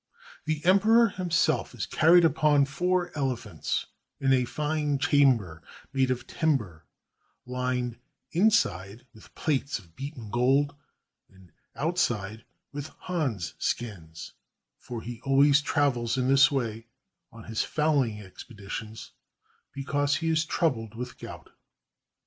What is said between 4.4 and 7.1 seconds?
fine chamber made of timber,